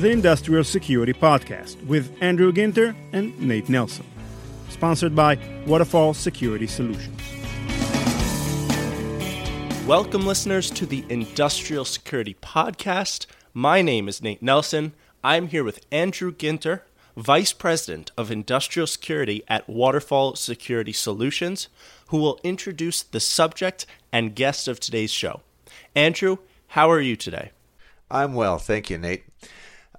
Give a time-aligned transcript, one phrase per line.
[0.00, 4.06] to the Industrial Security Podcast with Andrew Ginter and Nate Nelson.
[4.70, 7.20] Sponsored by Waterfall Security Solutions.
[9.86, 13.26] Welcome, listeners, to the Industrial Security Podcast.
[13.52, 14.94] My name is Nate Nelson.
[15.22, 16.80] I'm here with Andrew Ginter,
[17.14, 21.68] Vice President of Industrial Security at Waterfall Security Solutions,
[22.06, 25.42] who will introduce the subject and guest of today's show.
[25.94, 27.50] Andrew, how are you today?
[28.10, 29.24] I'm well, thank you, Nate.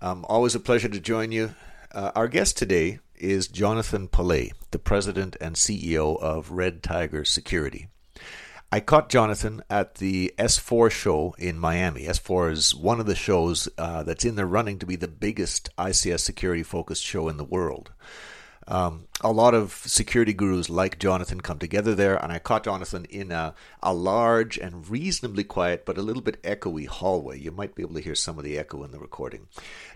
[0.02, 1.54] Um, always a pleasure to join you.
[1.92, 7.88] Uh, our guest today is Jonathan Pollet, the president and CEO of Red Tiger Security.
[8.72, 12.06] I caught Jonathan at the S4 show in Miami.
[12.06, 15.70] S4 is one of the shows uh, that's in the running to be the biggest
[15.78, 17.92] ICS security focused show in the world.
[18.68, 23.06] Um, a lot of security gurus like Jonathan come together there, and I caught Jonathan
[23.10, 27.40] in a, a large and reasonably quiet but a little bit echoey hallway.
[27.40, 29.48] You might be able to hear some of the echo in the recording.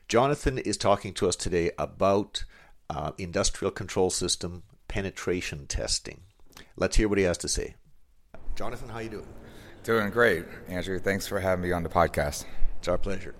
[0.08, 2.44] Jonathan is talking to us today about
[2.92, 6.22] uh, industrial control system penetration testing.
[6.76, 7.74] Let's hear what he has to say.
[8.56, 9.28] Jonathan, how you doing?
[9.84, 11.00] Doing great, Andrew.
[11.00, 12.46] Thanks for having me on the podcast.
[12.78, 13.34] It's our pleasure.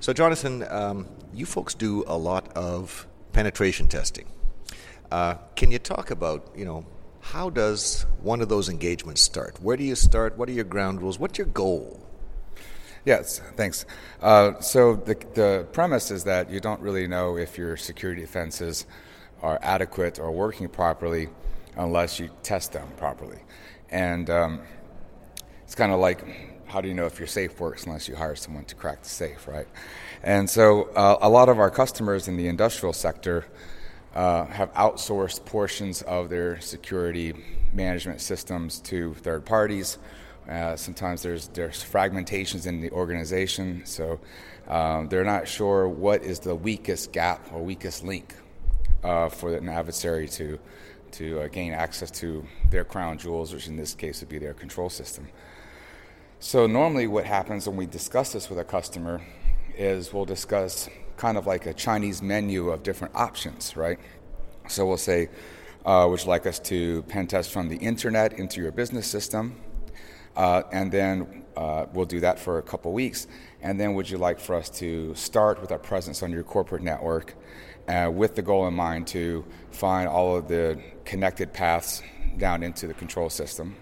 [0.00, 4.26] So, Jonathan, um, you folks do a lot of penetration testing.
[5.10, 6.86] Uh, can you talk about, you know,
[7.20, 9.60] how does one of those engagements start?
[9.60, 10.38] Where do you start?
[10.38, 11.18] What are your ground rules?
[11.18, 12.05] What's your goal?
[13.06, 13.86] Yes, thanks.
[14.20, 18.84] Uh, so the, the premise is that you don't really know if your security defenses
[19.42, 21.28] are adequate or working properly
[21.76, 23.38] unless you test them properly.
[23.90, 24.60] And um,
[25.62, 26.24] it's kind of like
[26.66, 29.08] how do you know if your safe works unless you hire someone to crack the
[29.08, 29.68] safe, right?
[30.24, 33.46] And so uh, a lot of our customers in the industrial sector
[34.16, 37.34] uh, have outsourced portions of their security
[37.72, 39.98] management systems to third parties.
[40.48, 44.20] Uh, sometimes there's there's fragmentations in the organization, so
[44.68, 48.34] um, they're not sure what is the weakest gap or weakest link
[49.02, 50.58] uh, for an adversary to
[51.12, 54.54] to uh, gain access to their crown jewels, which in this case would be their
[54.54, 55.28] control system.
[56.38, 59.22] So normally, what happens when we discuss this with a customer
[59.76, 63.98] is we'll discuss kind of like a Chinese menu of different options, right?
[64.68, 65.28] So we'll say,
[65.84, 69.56] uh, would you like us to pen test from the internet into your business system?
[70.36, 73.26] Uh, and then uh, we'll do that for a couple weeks.
[73.62, 76.82] And then would you like for us to start with our presence on your corporate
[76.82, 77.34] network
[77.88, 82.02] uh, with the goal in mind to find all of the connected paths
[82.36, 83.76] down into the control system?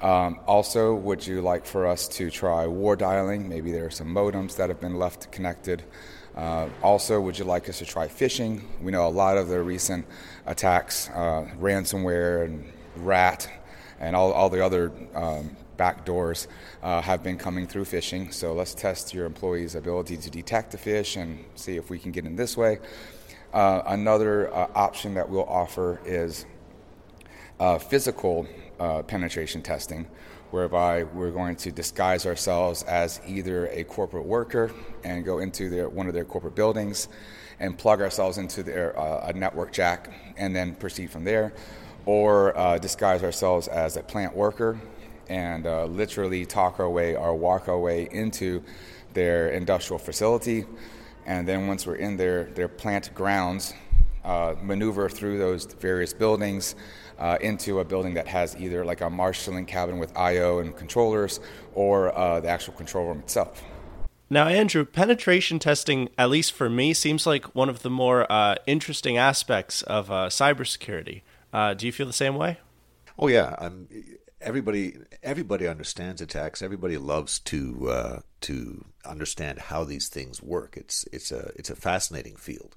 [0.00, 3.48] Um, also, would you like for us to try war dialing?
[3.48, 5.82] Maybe there are some modems that have been left connected.
[6.36, 8.62] Uh, also, would you like us to try phishing?
[8.80, 10.06] We know a lot of the recent
[10.46, 13.50] attacks, uh, ransomware and RAT,
[13.98, 16.48] and all, all the other um, backdoors
[16.82, 18.32] uh, have been coming through phishing.
[18.34, 22.12] So let's test your employees' ability to detect the fish and see if we can
[22.12, 22.80] get in this way.
[23.54, 26.44] Uh, another uh, option that we'll offer is
[27.60, 28.46] uh, physical
[28.78, 30.06] uh, penetration testing,
[30.50, 34.70] whereby we're going to disguise ourselves as either a corporate worker
[35.02, 37.08] and go into their, one of their corporate buildings
[37.58, 41.52] and plug ourselves into their uh, a network jack and then proceed from there,
[42.06, 44.78] or disguise ourselves as a plant worker
[45.28, 48.62] and uh, literally talk our way or walk our way into
[49.14, 50.64] their industrial facility.
[51.26, 53.74] And then once we're in their, their plant grounds,
[54.24, 56.74] uh, maneuver through those various buildings,
[57.18, 61.40] uh, into a building that has either like a marshalling cabin with I/O and controllers,
[61.74, 63.62] or uh, the actual control room itself.
[64.30, 68.56] Now, Andrew, penetration testing, at least for me, seems like one of the more uh,
[68.66, 71.22] interesting aspects of uh, cybersecurity.
[71.52, 72.58] Uh, do you feel the same way?
[73.18, 73.88] Oh yeah, um,
[74.40, 76.62] everybody everybody understands attacks.
[76.62, 80.76] Everybody loves to uh, to understand how these things work.
[80.76, 82.76] It's it's a it's a fascinating field.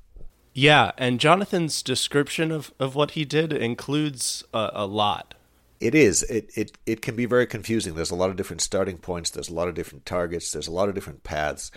[0.53, 5.33] Yeah, and Jonathan's description of, of what he did includes a, a lot.
[5.79, 6.23] It is.
[6.23, 7.95] It, it it can be very confusing.
[7.95, 9.29] There's a lot of different starting points.
[9.29, 10.51] There's a lot of different targets.
[10.51, 11.71] There's a lot of different paths.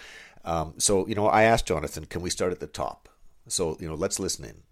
[0.45, 3.09] Um, so you know, I asked Jonathan, can we start at the top?
[3.49, 4.63] So you know, let's listen in.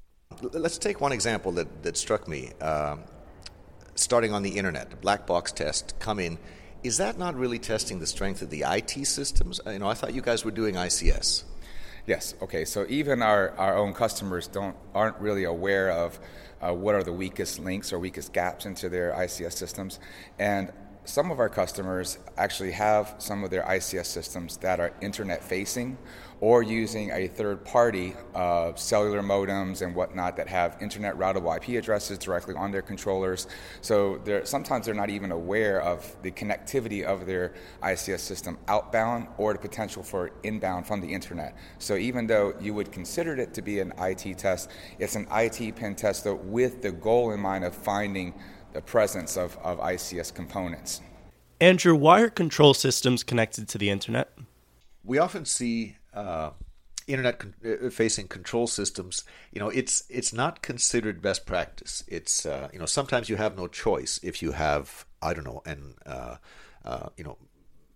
[0.52, 2.52] Let's take one example that that struck me.
[2.60, 3.04] Um,
[3.94, 6.38] starting on the internet, black box test, come in.
[6.82, 9.60] Is that not really testing the strength of the IT systems?
[9.66, 11.44] You know, I thought you guys were doing ICS.
[12.06, 12.34] Yes.
[12.42, 12.64] Okay.
[12.64, 16.18] So even our, our own customers don't aren't really aware of
[16.60, 19.98] uh, what are the weakest links or weakest gaps into their ICS systems,
[20.38, 20.72] and
[21.04, 25.98] some of our customers actually have some of their ICS systems that are internet facing
[26.40, 28.14] or using a third party
[28.76, 33.46] cellular modems and whatnot that have internet routable IP addresses directly on their controllers.
[33.80, 39.28] So they're, sometimes they're not even aware of the connectivity of their ICS system outbound
[39.38, 41.56] or the potential for inbound from the internet.
[41.78, 45.76] So even though you would consider it to be an IT test, it's an IT
[45.76, 48.34] pen test with the goal in mind of finding
[48.72, 51.00] the presence of, of ICS components.
[51.60, 54.32] Andrew, why are control systems connected to the internet?
[55.04, 56.50] We often see uh,
[57.06, 59.24] internet con- uh, facing control systems.
[59.52, 62.04] You know, it's it's not considered best practice.
[62.08, 65.62] It's uh, you know sometimes you have no choice if you have I don't know
[65.64, 66.36] and uh,
[66.84, 67.38] uh, you know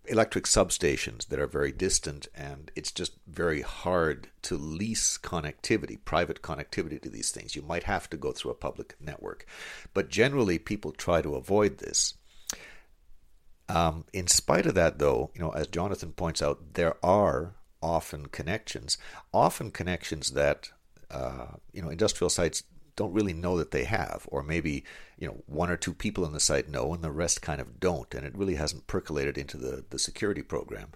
[0.09, 6.43] electric substations that are very distant, and it's just very hard to lease connectivity, private
[6.43, 7.57] connectivity to these things.
[7.57, 9.47] You might have to go through a public network.
[9.95, 12.15] But generally, people try to avoid this.
[13.69, 18.27] Um, in spite of that, though, you know, as Jonathan points out, there are often
[18.27, 18.99] connections,
[19.33, 20.71] often connections that
[21.11, 22.65] uh, you know industrial sites
[22.97, 24.85] don't really know that they have, or maybe
[25.19, 27.79] you know one or two people in the site know, and the rest kind of
[27.79, 30.89] don't, and it really hasn't percolated into the the security program.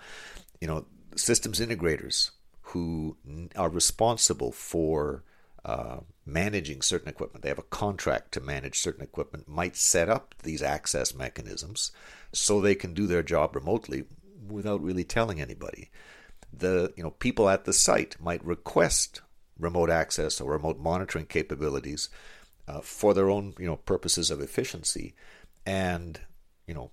[0.60, 0.86] You know,
[1.16, 2.30] systems integrators
[2.62, 3.16] who
[3.56, 5.24] are responsible for
[5.64, 7.42] uh, managing certain equipment.
[7.42, 9.48] They have a contract to manage certain equipment.
[9.48, 11.92] Might set up these access mechanisms
[12.32, 14.04] so they can do their job remotely
[14.48, 15.90] without really telling anybody.
[16.52, 19.20] The you know people at the site might request
[19.60, 22.08] remote access or remote monitoring capabilities
[22.66, 25.14] uh, for their own you know purposes of efficiency.
[25.66, 26.20] And
[26.66, 26.90] you know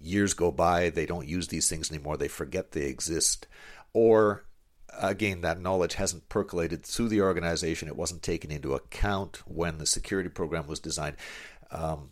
[0.00, 3.46] years go by they don't use these things anymore they forget they exist.
[3.92, 4.44] Or
[5.00, 9.86] again that knowledge hasn't percolated through the organization it wasn't taken into account when the
[9.86, 11.16] security program was designed.
[11.70, 12.10] Um,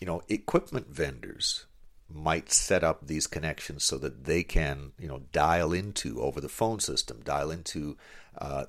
[0.00, 1.66] you know equipment vendors
[2.10, 6.48] might set up these connections so that they can you know dial into over the
[6.48, 7.96] phone system dial into
[8.38, 8.64] uh,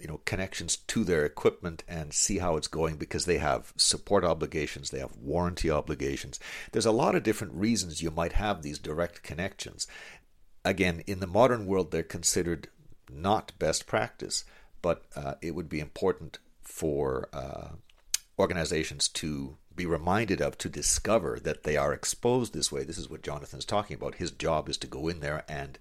[0.00, 4.24] you know connections to their equipment and see how it's going because they have support
[4.24, 6.40] obligations they have warranty obligations.
[6.72, 9.86] There's a lot of different reasons you might have these direct connections.
[10.64, 12.68] Again in the modern world they're considered
[13.10, 14.44] not best practice
[14.82, 17.68] but uh, it would be important for uh,
[18.38, 22.84] organizations to be reminded of to discover that they are exposed this way.
[22.84, 24.16] This is what jonathan's talking about.
[24.16, 25.78] His job is to go in there and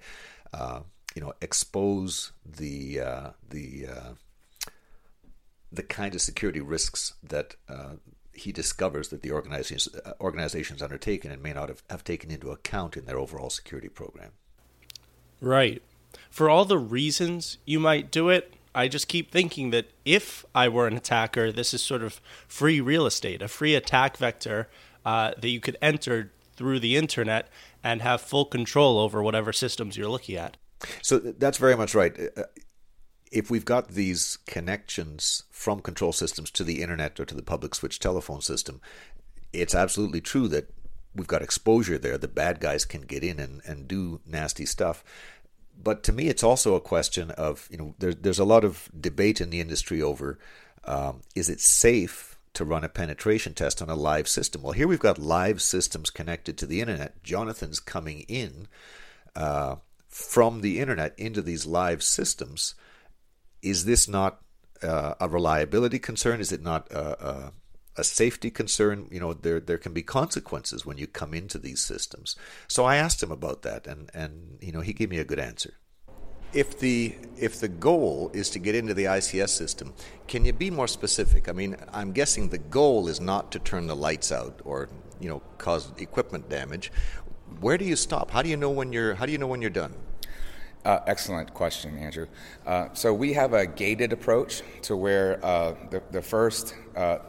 [0.54, 0.82] uh,
[1.16, 4.14] you know expose the uh, the uh,
[5.72, 7.94] the kind of security risks that uh,
[8.34, 12.52] he discovers that the organizations uh, organizations undertaken and may not have, have taken into
[12.52, 14.32] account in their overall security program.
[15.42, 15.82] Right.
[16.30, 20.70] For all the reasons you might do it, I just keep thinking that if I
[20.70, 24.70] were an attacker, this is sort of free real estate, a free attack vector
[25.06, 27.48] uh, that you could enter through the internet
[27.84, 30.58] and have full control over whatever systems you're looking at.
[31.02, 32.16] So that's very much right.
[32.38, 32.44] Uh,
[33.32, 37.76] if we've got these connections from control systems to the internet or to the public
[37.76, 38.82] switch telephone system,
[39.54, 40.74] it's absolutely true that
[41.14, 42.18] we've got exposure there.
[42.18, 45.04] The bad guys can get in and, and do nasty stuff.
[45.82, 48.90] But to me, it's also a question of, you know, there, there's a lot of
[49.00, 50.38] debate in the industry over
[50.86, 54.62] um, is it safe to run a penetration test on a live system?
[54.62, 57.22] Well, here we've got live systems connected to the internet.
[57.24, 58.68] Jonathan's coming in.
[59.36, 59.76] Uh,
[60.10, 62.74] from the internet into these live systems,
[63.62, 64.42] is this not
[64.82, 66.42] uh, a reliability concern?
[66.42, 67.54] Is it not a, a,
[67.98, 69.08] a, safety concern?
[69.12, 72.36] You know, there there can be consequences when you come into these systems.
[72.68, 75.40] So I asked him about that, and and you know he gave me a good
[75.40, 75.76] answer.
[76.54, 79.94] If the if the goal is to get into the ICS system,
[80.28, 81.48] can you be more specific?
[81.48, 84.90] I mean, I'm guessing the goal is not to turn the lights out or
[85.20, 86.92] you know cause equipment damage
[87.60, 88.32] where do you stop?
[88.32, 89.94] How do you know when you're How do you know when you're done?
[90.86, 92.26] Uh, excellent question, Andrew.
[92.66, 97.20] Uh, so we have a gated approach to where uh, the, the first uh,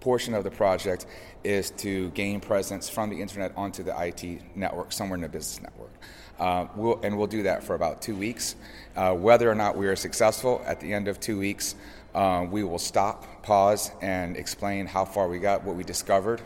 [0.00, 1.06] portion of the project
[1.44, 5.62] is to gain presence from the internet onto the IT network, somewhere in the business
[5.62, 5.92] network.
[6.38, 8.56] Uh, we'll, and we'll do that for about two weeks.
[8.96, 11.74] Uh, whether or not we are successful at the end of two weeks,
[12.14, 16.42] uh, we will stop, pause, and explain how far we got, what we discovered.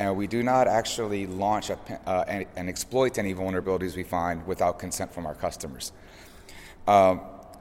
[0.00, 1.76] And we do not actually launch a,
[2.06, 5.92] uh, and, and, exploit any vulnerabilities we find without consent from our customers.
[6.88, 7.18] Uh,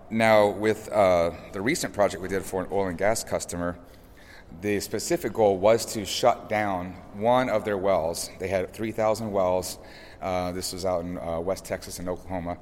[0.10, 3.78] now, with uh, the recent project we did for an oil and gas customer,
[4.62, 8.30] the specific goal was to shut down one of their wells.
[8.40, 9.78] They had 3,000 wells.
[10.22, 12.58] Uh, this was out in uh, West Texas and Oklahoma.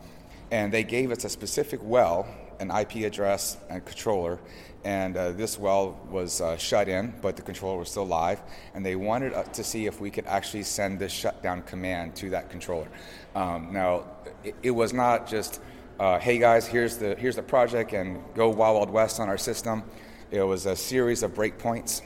[0.49, 2.25] And they gave us a specific well
[2.59, 4.39] an IP address and controller,
[4.83, 8.41] and uh, this well was uh, shut in, but the controller was still live,
[8.73, 12.29] and they wanted uh, to see if we could actually send this shutdown command to
[12.29, 12.87] that controller.
[13.35, 14.05] Um, now,
[14.43, 15.61] it, it, was not just,
[15.99, 19.37] uh, hey guys, here's the here's the project, and go wild wild west on our
[19.37, 19.83] system.
[20.31, 22.01] It was a series of breakpoints.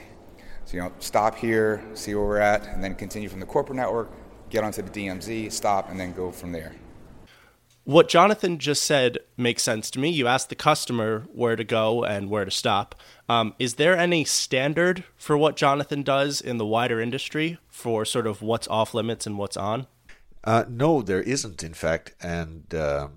[0.66, 3.78] So you know, stop here, see where we're at, and then continue from the corporate
[3.78, 4.12] network,
[4.50, 6.76] get onto the DMZ, stop, and then go from there
[7.84, 10.10] what Jonathan just said makes sense to me.
[10.10, 12.96] You ask the customer where to go and where to stop.
[13.28, 18.28] Um, is there any standard for what Jonathan does in the wider industry for sort
[18.28, 19.88] of what's off limits and what's on?
[20.44, 22.14] Uh, no, there isn't, in fact.
[22.22, 23.10] And uh,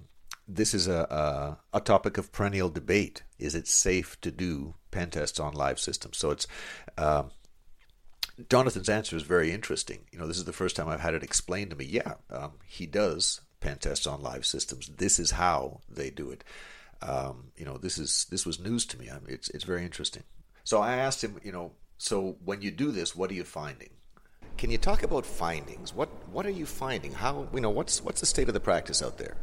[0.49, 3.23] this is a, a, a, topic of perennial debate.
[3.38, 6.16] Is it safe to do pen tests on live systems?
[6.16, 6.47] So it's.
[6.97, 7.25] Uh,
[8.50, 10.00] Jonathan's answer is very interesting.
[10.11, 11.85] You know, this is the first time I've had it explained to me.
[11.85, 14.90] Yeah, um, he does pen tests on live systems.
[14.99, 16.44] This is how they do it.
[17.02, 19.11] Um, you know, this is this was news to me.
[19.11, 20.23] I mean, it's it's very interesting.
[20.62, 23.90] So I asked him, you know, so when you do this, what are you finding?
[24.56, 25.94] Can you talk about findings?
[25.94, 27.12] What what are you finding?
[27.12, 29.37] How you know what's what's the state of the practice out there?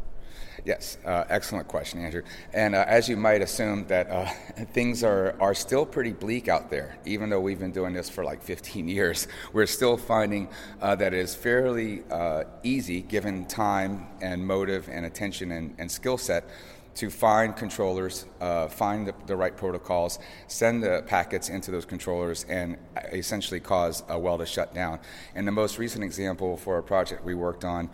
[0.65, 2.22] Yes, uh, excellent question, Andrew.
[2.53, 4.25] And uh, as you might assume, that uh,
[4.74, 6.98] things are, are still pretty bleak out there.
[7.05, 10.50] Even though we've been doing this for like 15 years, we're still finding
[10.81, 15.91] uh, that it is fairly uh, easy, given time and motive and attention and, and
[15.91, 16.50] skill set,
[16.93, 22.46] to find controllers, uh, find the, the, right protocols, send the packets into those controllers,
[22.50, 22.77] and
[23.13, 25.00] essentially cause a well to shut down.
[25.34, 27.89] And the most recent example for a project we worked on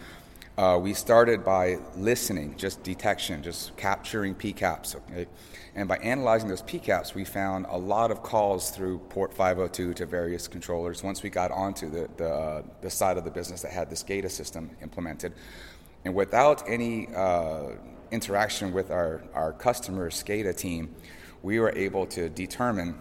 [0.57, 4.95] uh, we started by listening, just detection, just capturing PCAPs.
[4.95, 5.27] Okay?
[5.75, 10.05] And by analyzing those PCAPs, we found a lot of calls through port 502 to
[10.07, 13.71] various controllers once we got onto the, the, uh, the side of the business that
[13.71, 15.33] had this SCADA system implemented.
[16.05, 17.73] And without any uh,
[18.09, 20.95] interaction with our, our customer SCADA team,
[21.43, 22.95] we were able to determine,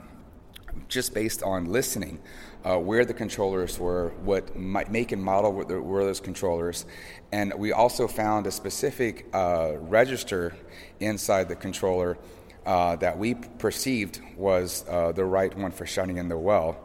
[0.88, 2.18] just based on listening,
[2.64, 6.86] uh, where the controllers were, what make and model were, the, were, those controllers,
[7.32, 10.54] and we also found a specific uh, register
[11.00, 12.18] inside the controller
[12.64, 16.76] uh, that we perceived was uh, the right one for shutting in the well,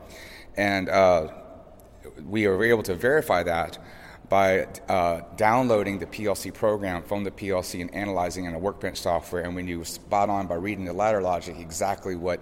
[0.57, 1.27] and uh,
[2.25, 3.77] we were able to verify that
[4.31, 9.43] by uh, downloading the PLC program from the PLC and analyzing in a workbench software,
[9.43, 12.39] and we knew spot on by reading the ladder logic exactly what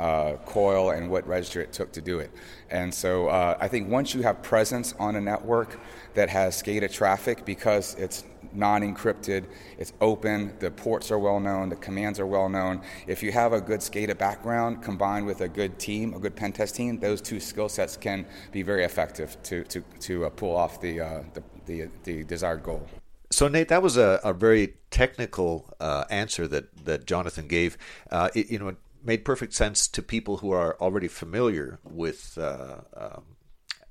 [0.00, 2.32] uh, coil and what register it took to do it.
[2.70, 5.78] And so uh, I think once you have presence on a network
[6.14, 9.46] that has SCADA traffic because it's non encrypted,
[9.78, 12.82] it's open, the ports are well known, the commands are well known.
[13.06, 16.52] If you have a good SCADA background combined with a good team, a good pen
[16.52, 20.54] test team, those two skill sets can be very effective to, to, to uh, pull
[20.54, 22.86] off the, uh, the, the, the, desired goal.
[23.30, 27.76] So Nate, that was a, a very technical uh, answer that, that Jonathan gave.
[28.10, 32.78] Uh, it, you know, made perfect sense to people who are already familiar with uh,
[32.96, 33.24] um,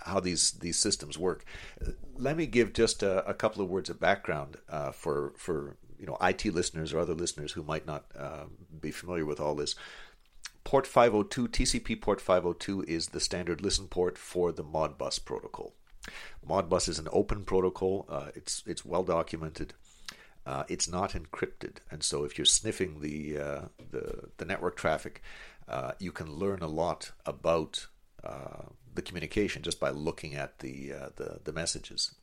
[0.08, 1.46] how these these systems work.
[2.16, 6.06] Let me give just a, a couple of words of background uh, for for you
[6.06, 8.46] know IT listeners or other listeners who might not uh,
[8.80, 9.76] be familiar with all this.
[10.64, 15.74] Port 502, TCP port 502 is the standard listen port for the Modbus protocol.
[16.46, 18.06] Modbus is an open protocol.
[18.10, 19.74] Uh, it's it's well documented
[20.48, 23.62] uh, it's not encrypted, and so if you're sniffing the uh,
[23.92, 25.22] the, the, network traffic,
[25.68, 27.88] uh, you can learn a lot about
[28.24, 28.64] uh,
[28.96, 32.16] the communication just by looking at the, uh, the the messages.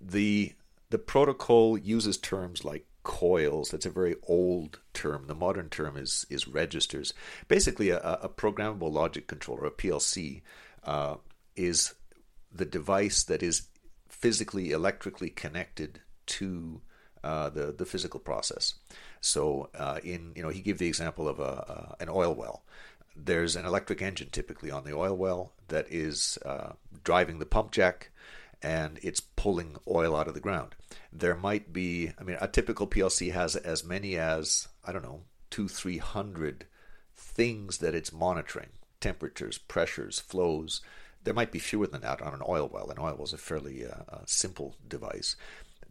[0.00, 0.54] the
[0.90, 3.70] The protocol uses terms like coils.
[3.70, 5.26] That's a very old term.
[5.26, 7.14] The modern term is is registers.
[7.48, 10.42] Basically, a, a programmable logic controller, a PLC,
[10.84, 11.16] uh,
[11.54, 11.94] is
[12.52, 13.68] the device that is
[14.08, 16.80] physically electrically connected to
[17.22, 18.74] uh, the the physical process.
[19.20, 22.62] So uh, in you know he gave the example of a, an oil well.
[23.16, 27.72] There's an electric engine typically on the oil well that is uh, driving the pump
[27.72, 28.10] jack,
[28.62, 30.74] and it's pulling oil out of the ground.
[31.12, 35.22] There might be, I mean, a typical PLC has as many as I don't know
[35.50, 36.66] two three hundred
[37.16, 38.70] things that it's monitoring:
[39.00, 40.82] temperatures, pressures, flows.
[41.24, 42.90] There might be fewer than that on an oil well.
[42.90, 45.34] An oil well is a fairly uh, simple device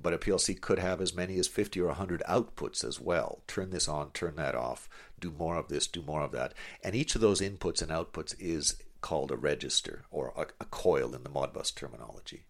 [0.02, 3.42] but a PLC could have as many as 50 or 100 outputs as well.
[3.48, 6.54] Turn this on, turn that off, do more of this, do more of that.
[6.84, 11.14] And each of those inputs and outputs is called a register or a, a coil
[11.16, 12.46] in the Modbus terminology.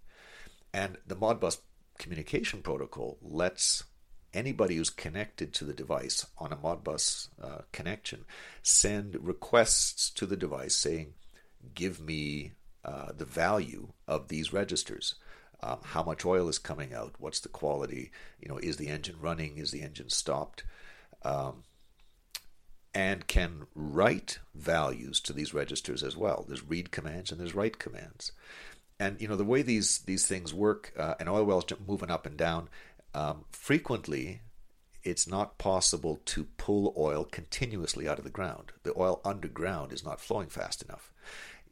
[0.73, 1.59] And the Modbus
[1.97, 3.83] communication protocol lets
[4.33, 8.25] anybody who's connected to the device on a Modbus uh, connection
[8.61, 11.13] send requests to the device saying,
[11.73, 12.51] give me
[12.83, 15.15] uh, the value of these registers
[15.62, 19.15] um, how much oil is coming out, what's the quality, you know, is the engine
[19.19, 20.63] running, is the engine stopped.
[21.24, 21.63] Um,
[22.93, 26.45] and can write values to these registers as well.
[26.47, 28.31] There's read commands and there's write commands.
[28.97, 32.09] And you know the way these these things work, uh, an oil well is moving
[32.09, 32.69] up and down.
[33.13, 34.41] Um, frequently,
[35.03, 38.71] it's not possible to pull oil continuously out of the ground.
[38.83, 41.12] The oil underground is not flowing fast enough.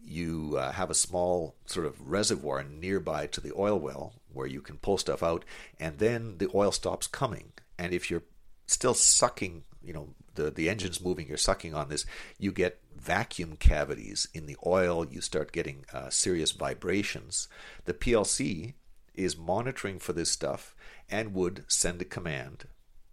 [0.06, 4.62] You uh, have a small sort of reservoir nearby to the oil well where you
[4.62, 5.46] can pull stuff out,
[5.80, 7.54] and then the oil stops coming.
[7.78, 8.24] And if you're
[8.68, 12.06] still sucking, you know, the, the engine's moving, you're sucking on this,
[12.40, 17.48] you get vacuum cavities in the oil, you start getting uh, serious vibrations.
[17.86, 18.74] The PLC
[19.14, 20.76] is monitoring for this stuff
[21.10, 22.66] and would send a command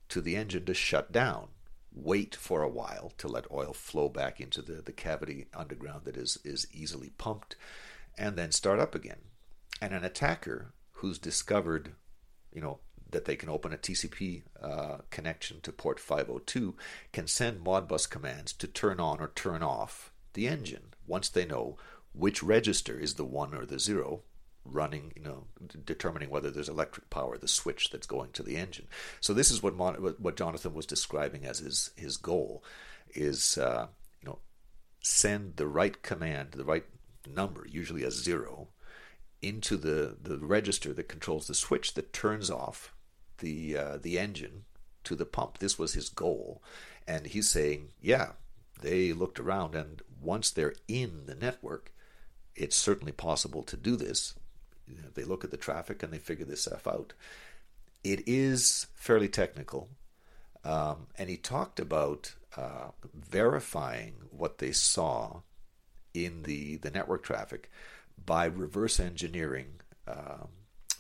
[0.09, 1.49] to the engine to shut down.
[1.93, 6.17] Wait for a while to let oil flow back into the, the cavity underground that
[6.17, 7.57] is, is easily pumped,
[8.17, 9.19] and then start up again.
[9.83, 11.93] And an attacker who's discovered,
[12.53, 12.81] you know,
[13.11, 16.77] that they can open a TCP uh, connection to port 502
[17.13, 21.77] can send Modbus commands to turn on or turn off the engine once they know
[22.13, 24.23] which register is the one or the zero
[24.65, 25.45] running, you know,
[25.85, 28.87] determining whether there's electric power, the switch that's going to the engine.
[29.21, 32.63] So this is what Mon- what Jonathan was describing as his his goal
[33.15, 33.87] is, uh,
[34.21, 34.39] you know,
[35.01, 36.85] send the right command, the right
[37.27, 38.69] number, usually a zero,
[39.43, 42.95] into the the register that controls the switch that turns off
[43.39, 44.65] the uh, the engine
[45.05, 45.59] to the pump.
[45.59, 46.63] This was his goal,
[47.07, 48.33] and he's saying, yeah,
[48.83, 51.93] they looked around, and once they're in the network,
[52.55, 54.35] it's certainly possible to do this.
[55.15, 57.13] They look at the traffic and they figure this stuff out.
[58.03, 59.89] It is fairly technical,
[60.65, 65.43] um, and he talked about uh, verifying what they saw
[66.15, 67.71] in the the network traffic
[68.25, 69.81] by reverse engineering.
[70.09, 70.49] Um,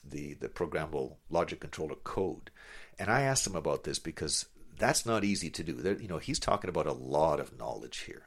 [0.04, 2.50] the, the programmable logic controller code.
[2.98, 4.46] And I asked him about this because
[4.78, 5.72] that's not easy to do.
[5.74, 8.26] There, you know, he's talking about a lot of knowledge here.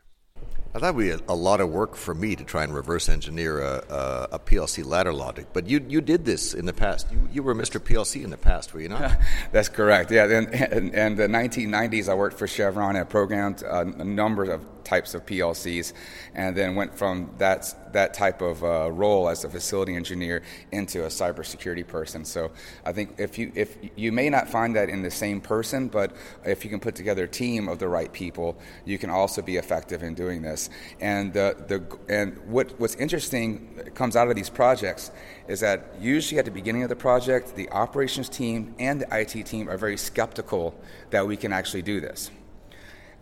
[0.75, 3.61] I thought we had a lot of work for me to try and reverse engineer
[3.61, 5.45] a, a, a, PLC ladder logic.
[5.53, 7.11] But you you did this in the past.
[7.11, 7.79] You, you were Mr.
[7.79, 9.19] PLC in the past, were you not?
[9.51, 10.09] That's correct.
[10.09, 10.25] Yeah.
[10.25, 15.13] In, in, in, the 1990s, I worked for Chevron and programmed a number of types
[15.13, 15.93] of PLCs,
[16.33, 21.03] and then went from that that type of uh, role as a facility engineer into
[21.03, 22.25] a cybersecurity person.
[22.25, 22.51] So
[22.85, 26.15] I think if you if you may not find that in the same person, but
[26.43, 29.57] if you can put together a team of the right people, you can also be
[29.57, 30.69] effective in doing this.
[30.99, 35.11] And the the and what what's interesting comes out of these projects
[35.47, 39.45] is that usually at the beginning of the project, the operations team and the IT
[39.45, 40.75] team are very skeptical
[41.11, 42.31] that we can actually do this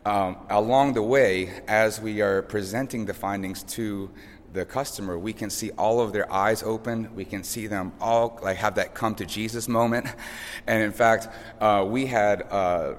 [0.05, 4.09] um, along the way, as we are presenting the findings to
[4.53, 7.13] the customer, we can see all of their eyes open.
[7.15, 10.07] We can see them all like have that come to Jesus moment.
[10.67, 11.29] And in fact,
[11.61, 12.93] uh, we had uh,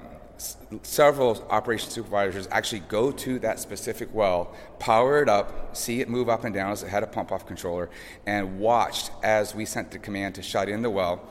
[0.83, 6.29] several operation supervisors actually go to that specific well, power it up, see it move
[6.29, 7.89] up and down as it had a pump off controller,
[8.25, 11.21] and watched as we sent the command to shut in the well.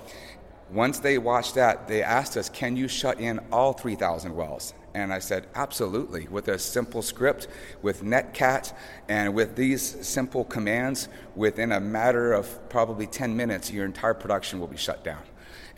[0.71, 4.73] Once they watched that, they asked us, Can you shut in all 3,000 wells?
[4.95, 6.29] And I said, absolutely.
[6.29, 7.49] With a simple script,
[7.81, 8.75] with Netcat,
[9.09, 14.61] and with these simple commands, within a matter of probably 10 minutes, your entire production
[14.61, 15.23] will be shut down.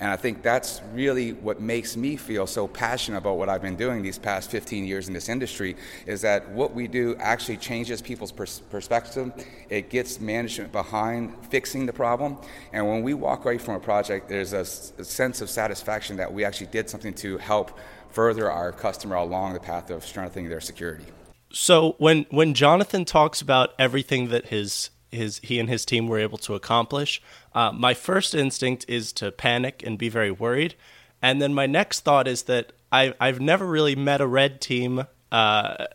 [0.01, 3.77] And I think that's really what makes me feel so passionate about what I've been
[3.77, 5.77] doing these past 15 years in this industry
[6.07, 9.33] is that what we do actually changes people's pers- perspective.
[9.69, 12.39] It gets management behind fixing the problem.
[12.73, 16.17] And when we walk away from a project, there's a, s- a sense of satisfaction
[16.17, 17.79] that we actually did something to help
[18.11, 21.05] further our customer along the path of strengthening their security.
[21.51, 26.19] So when when Jonathan talks about everything that his his he and his team were
[26.19, 27.23] able to accomplish,
[27.55, 30.75] uh, my first instinct is to panic and be very worried,
[31.23, 35.07] and then my next thought is that I I've never really met a red team,
[35.33, 35.87] uh,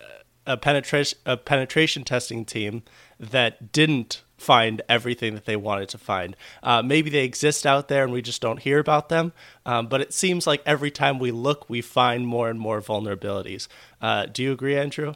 [0.46, 2.84] a penetration a penetration testing team
[3.20, 6.36] that didn't find everything that they wanted to find.
[6.64, 9.34] Uh, maybe they exist out there and we just don't hear about them.
[9.66, 13.68] Um, but it seems like every time we look, we find more and more vulnerabilities.
[14.02, 15.14] Uh, do you agree, Andrew?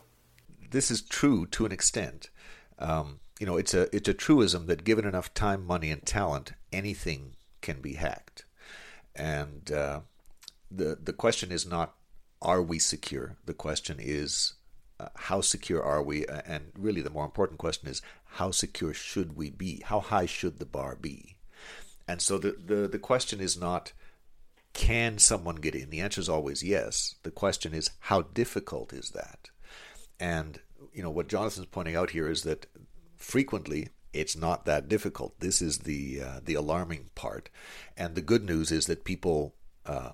[0.72, 2.30] This is true to an extent.
[2.80, 6.54] Um, you know, it's a it's a truism that given enough time, money, and talent,
[6.72, 8.46] anything can be hacked.
[9.16, 10.02] And uh,
[10.72, 11.96] the the question is not
[12.42, 13.38] are we secure.
[13.46, 14.54] The question is
[15.00, 16.26] uh, how secure are we?
[16.28, 19.82] And really, the more important question is how secure should we be?
[19.86, 21.38] How high should the bar be?
[22.08, 23.94] And so the, the, the question is not
[24.74, 25.90] can someone get in?
[25.90, 27.16] The answer is always yes.
[27.24, 29.50] The question is how difficult is that?
[30.20, 30.60] And
[30.94, 32.66] you know what Jonathan's pointing out here is that
[33.24, 35.40] frequently it's not that difficult.
[35.40, 37.50] This is the uh, the alarming part,
[37.98, 39.56] and the good news is that people
[39.86, 40.12] uh,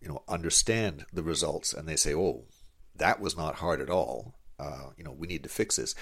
[0.00, 2.44] you know understand the results and they say, "Oh,
[2.96, 4.34] that was not hard at all.
[4.58, 5.94] Uh, you know, we need to fix this.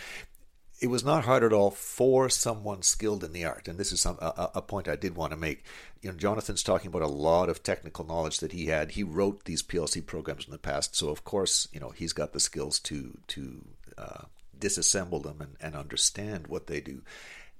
[0.81, 4.01] It was not hard at all for someone skilled in the art, and this is
[4.01, 5.65] some, a, a point I did want to make.
[6.03, 8.93] You know, Jonathan's talking about a lot of technical knowledge that he had.
[8.93, 12.33] He wrote these PLC programs in the past, so of course, you know, he's got
[12.33, 13.65] the skills to to
[13.97, 14.25] uh,
[14.61, 17.03] disassemble them and, and understand what they do.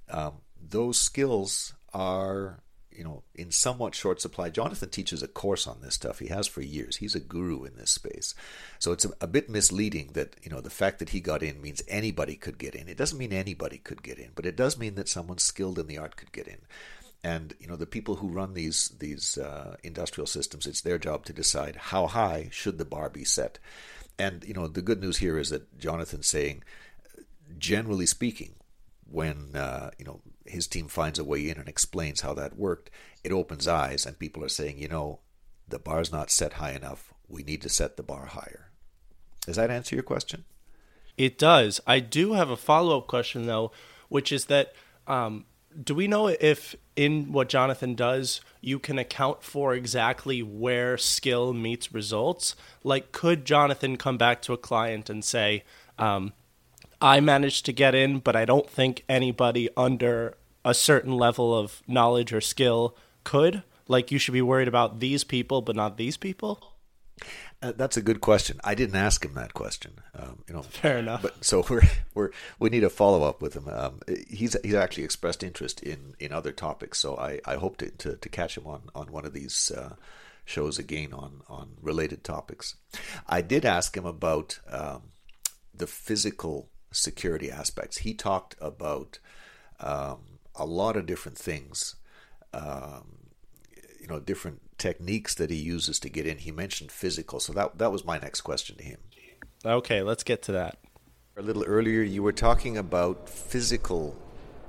[0.09, 2.61] Um, those skills are
[2.99, 4.49] you know, in somewhat short supply.
[4.49, 6.19] Jonathan teaches a course on this stuff.
[6.19, 6.97] He has for years.
[6.97, 8.35] He's a guru in this space.
[8.77, 11.61] So it's a, a, bit misleading that, you know, the fact that he got in
[11.61, 12.89] means anybody could get in.
[12.89, 15.87] It doesn't mean anybody could get in, but it does mean that someone skilled in
[15.87, 16.57] the art could get in.
[17.23, 21.23] And, you know, the people who run these, these uh, industrial systems, it's their job
[21.25, 23.59] to decide how high should the bar be set.
[24.17, 26.63] And, you know, the good news here is that Jonathan's saying,
[27.57, 28.55] generally speaking,
[29.09, 32.89] when uh, you know his team finds a way in and explains how that worked,
[33.23, 35.19] it opens eyes, and people are saying, you know,
[35.67, 37.13] the bar's not set high enough.
[37.27, 38.71] We need to set the bar higher.
[39.45, 40.45] Does that answer your question?
[41.17, 41.81] It does.
[41.85, 43.71] I do have a follow up question though,
[44.07, 44.73] which is that
[45.07, 45.45] um,
[45.83, 51.53] do we know if in what Jonathan does you can account for exactly where skill
[51.53, 52.55] meets results?
[52.83, 55.63] Like, could Jonathan come back to a client and say,
[55.97, 56.33] um,
[57.01, 60.35] I managed to get in, but I don't think anybody under
[60.65, 63.63] a certain level of knowledge or skill could.
[63.87, 66.75] Like, you should be worried about these people, but not these people.
[67.61, 68.59] Uh, that's a good question.
[68.63, 69.93] I didn't ask him that question.
[70.15, 71.21] Um, you know, fair enough.
[71.21, 71.81] But so we're
[72.13, 73.67] we're we need a follow up with him.
[73.67, 76.99] Um, he's he's actually expressed interest in, in other topics.
[76.99, 79.95] So I, I hope to, to, to catch him on, on one of these uh,
[80.45, 82.75] shows again on on related topics.
[83.27, 85.11] I did ask him about um,
[85.73, 87.99] the physical security aspects.
[87.99, 89.19] He talked about
[89.79, 91.95] um, a lot of different things,
[92.53, 93.17] um,
[93.99, 96.37] you know, different techniques that he uses to get in.
[96.39, 98.97] He mentioned physical, so that that was my next question to him.
[99.65, 100.77] Okay, let's get to that.
[101.37, 104.15] A little earlier, you were talking about physical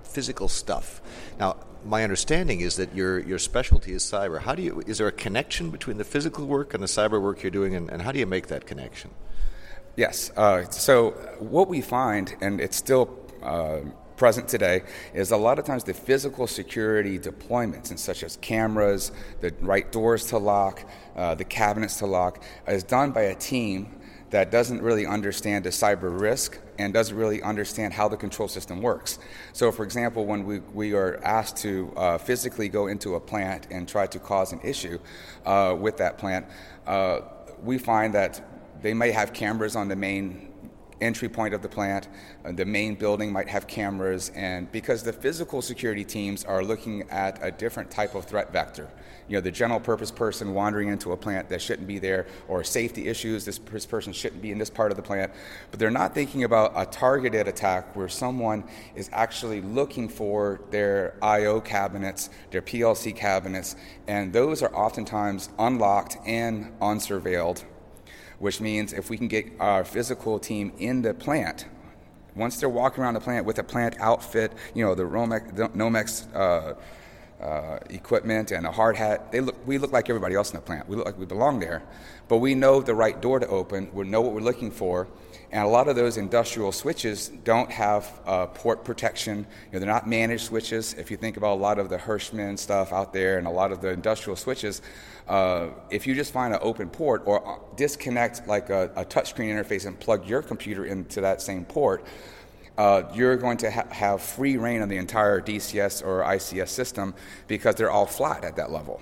[0.02, 1.00] physical stuff.
[1.38, 4.40] Now, my understanding is that your your specialty is cyber.
[4.40, 7.42] How do you is there a connection between the physical work and the cyber work
[7.42, 9.10] you're doing, and, and how do you make that connection?
[10.00, 10.32] Yes.
[10.34, 11.10] Uh, so
[11.40, 13.80] what we find, and it's still uh,
[14.16, 14.80] present today,
[15.12, 19.92] is a lot of times the physical security deployments, and such as cameras, the right
[19.92, 23.94] doors to lock, uh, the cabinets to lock, is done by a team
[24.30, 28.80] that doesn't really understand the cyber risk and doesn't really understand how the control system
[28.80, 29.18] works.
[29.52, 33.66] So, for example, when we, we are asked to uh, physically go into a plant
[33.70, 34.98] and try to cause an issue
[35.44, 36.46] uh, with that plant,
[36.86, 37.20] uh,
[37.62, 38.40] we find that
[38.82, 40.50] they may have cameras on the main
[41.00, 42.08] entry point of the plant.
[42.44, 47.08] Uh, the main building might have cameras, and because the physical security teams are looking
[47.10, 48.88] at a different type of threat vector,
[49.28, 52.64] you know, the general purpose person wandering into a plant that shouldn't be there, or
[52.64, 55.32] safety issues, this, this person shouldn't be in this part of the plant,
[55.70, 58.64] but they're not thinking about a targeted attack where someone
[58.94, 63.76] is actually looking for their I/O cabinets, their PLC cabinets,
[64.08, 67.64] and those are oftentimes unlocked and unsurveilled
[68.40, 71.66] which means if we can get our physical team in the plant,
[72.34, 76.34] once they're walking around the plant with a plant outfit, you know, the Romex, Nomex
[76.34, 76.74] uh,
[77.44, 80.62] uh, equipment and a hard hat, they look, we look like everybody else in the
[80.62, 80.88] plant.
[80.88, 81.82] We look like we belong there,
[82.30, 83.90] but we know the right door to open.
[83.92, 85.08] We know what we're looking for,
[85.50, 89.38] and a lot of those industrial switches don't have uh, port protection.
[89.38, 90.94] You know, they're not managed switches.
[90.94, 93.72] If you think about a lot of the Hirschmann stuff out there and a lot
[93.72, 94.80] of the industrial switches,
[95.26, 99.52] uh, if you just find an open port or uh, disconnect like a, a touchscreen
[99.52, 102.06] interface and plug your computer into that same port,
[102.78, 107.12] uh, you're going to ha- have free reign on the entire DCS or ICS system
[107.48, 109.00] because they're all flat at that level.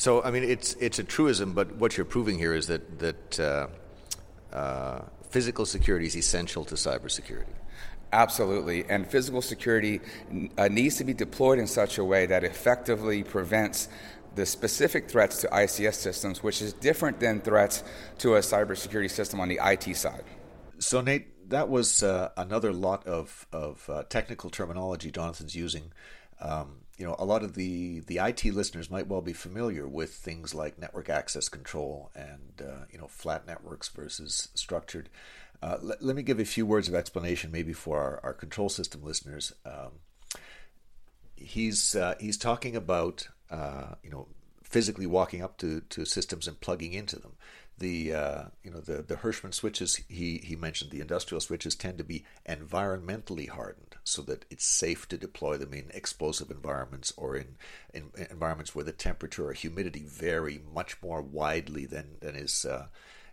[0.00, 3.38] So, I mean, it's it's a truism, but what you're proving here is that that
[3.38, 3.66] uh,
[4.50, 7.52] uh, physical security is essential to cybersecurity.
[8.10, 8.88] Absolutely.
[8.88, 10.00] And physical security
[10.56, 13.88] uh, needs to be deployed in such a way that effectively prevents
[14.36, 17.84] the specific threats to ICS systems, which is different than threats
[18.20, 20.24] to a cybersecurity system on the IT side.
[20.78, 25.92] So, Nate, that was uh, another lot of, of uh, technical terminology Jonathan's using.
[26.40, 30.12] Um, you know, a lot of the, the IT listeners might well be familiar with
[30.12, 35.08] things like network access control and, uh, you know, flat networks versus structured.
[35.62, 38.68] Uh, let, let, me give a few words of explanation, maybe for our, our control
[38.68, 39.54] system listeners.
[39.64, 39.92] Um,
[41.36, 44.28] he's uh, he's talking about uh, you know
[44.70, 47.32] physically walking up to, to systems and plugging into them.
[47.76, 51.96] The uh, you know the the Hirschmann switches he he mentioned the industrial switches tend
[51.96, 57.36] to be environmentally hardened so that it's safe to deploy them in explosive environments or
[57.36, 57.56] in,
[57.94, 62.88] in environments where the temperature or humidity vary much more widely than than is uh,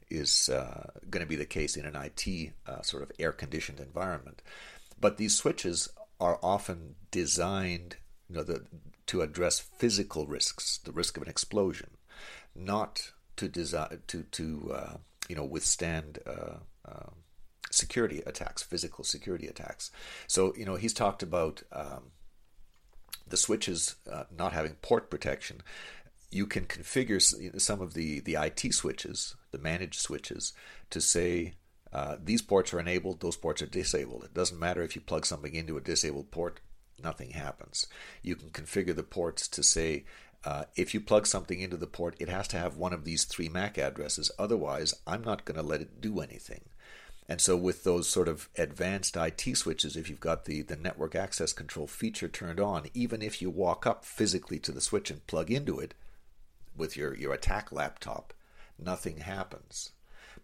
[0.09, 3.81] is uh, going to be the case in an IT uh, sort of air conditioned
[3.81, 4.41] environment.
[4.97, 5.89] But these switches
[6.21, 7.97] are often designed
[8.29, 8.63] you know, the,
[9.07, 11.91] to address physical risks, the risk of an explosion,
[12.55, 17.09] not to to to uh, you know withstand uh, uh,
[17.71, 19.91] security attacks, physical security attacks.
[20.27, 22.11] So you know he's talked about um,
[23.27, 25.61] the switches uh, not having port protection.
[26.29, 27.21] You can configure
[27.59, 30.53] some of the the IT switches, the managed switches,
[30.89, 31.53] to say
[31.93, 34.23] uh, these ports are enabled, those ports are disabled.
[34.25, 36.59] It doesn't matter if you plug something into a disabled port,
[37.03, 37.87] nothing happens.
[38.21, 40.05] You can configure the ports to say
[40.45, 43.25] uh, if you plug something into the port, it has to have one of these
[43.25, 44.31] three MAC addresses.
[44.39, 46.61] Otherwise, I'm not going to let it do anything.
[47.29, 51.15] And so, with those sort of advanced IT switches, if you've got the, the network
[51.15, 55.27] access control feature turned on, even if you walk up physically to the switch and
[55.27, 55.93] plug into it
[56.77, 58.33] with your, your attack laptop,
[58.79, 59.91] nothing happens.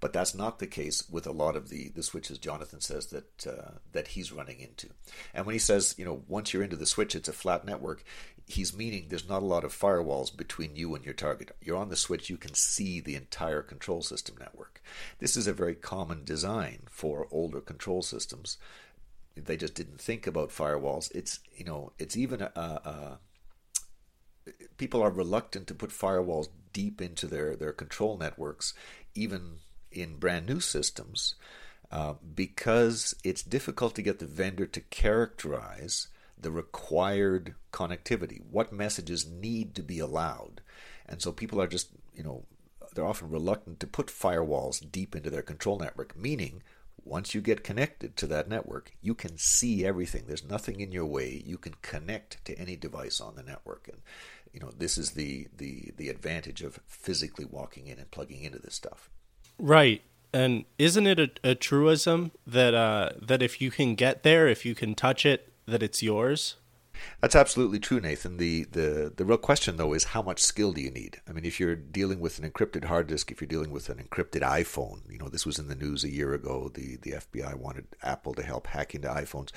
[0.03, 3.47] But that's not the case with a lot of the, the switches Jonathan says that
[3.47, 4.89] uh, that he's running into.
[5.33, 8.03] And when he says, you know, once you're into the switch, it's a flat network,
[8.45, 11.55] he's meaning there's not a lot of firewalls between you and your target.
[11.61, 14.81] You're on the switch, you can see the entire control system network.
[15.19, 18.57] This is a very common design for older control systems.
[19.37, 21.15] They just didn't think about firewalls.
[21.15, 23.19] It's you know, it's even a, a
[24.75, 28.73] people are reluctant to put firewalls deep into their, their control networks,
[29.15, 29.59] even
[29.93, 31.35] in brand new systems
[31.91, 36.07] uh, because it's difficult to get the vendor to characterize
[36.39, 40.61] the required connectivity, what messages need to be allowed.
[41.07, 42.43] And so people are just, you know,
[42.93, 46.61] they're often reluctant to put firewalls deep into their control network, meaning
[47.05, 50.23] once you get connected to that network, you can see everything.
[50.25, 51.43] There's nothing in your way.
[51.45, 53.89] You can connect to any device on the network.
[53.91, 54.01] And
[54.53, 58.59] you know, this is the the the advantage of physically walking in and plugging into
[58.59, 59.09] this stuff.
[59.57, 60.01] Right.
[60.33, 64.65] And isn't it a, a truism that uh, that if you can get there, if
[64.65, 66.55] you can touch it, that it's yours?
[67.21, 68.37] That's absolutely true, Nathan.
[68.37, 71.21] The, the the real question though is how much skill do you need?
[71.27, 73.97] I mean, if you're dealing with an encrypted hard disk, if you're dealing with an
[73.97, 76.69] encrypted iPhone, you know, this was in the news a year ago.
[76.73, 79.49] The the FBI wanted Apple to help hack into iPhones.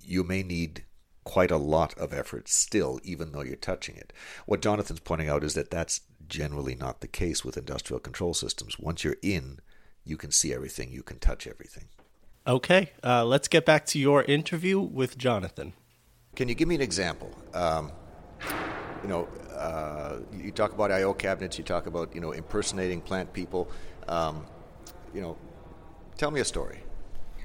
[0.00, 0.84] You may need
[1.24, 4.12] quite a lot of effort still, even though you're touching it.
[4.46, 6.00] What Jonathan's pointing out is that that's
[6.32, 8.78] generally not the case with industrial control systems.
[8.78, 9.60] Once you're in,
[10.02, 11.88] you can see everything, you can touch everything.
[12.46, 15.74] Okay, uh, let's get back to your interview with Jonathan.
[16.34, 17.30] Can you give me an example?
[17.54, 17.92] Um,
[19.02, 21.58] you know, uh, you talk about I/O cabinets.
[21.58, 23.70] You talk about you know impersonating plant people.
[24.08, 24.46] Um,
[25.14, 25.36] you know,
[26.16, 26.78] tell me a story.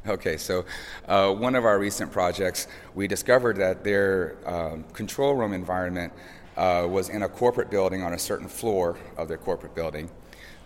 [0.08, 0.64] Okay, so
[1.08, 6.14] uh, one of our recent projects, we discovered that their um, control room environment
[6.58, 10.10] uh, was in a corporate building on a certain floor of their corporate building.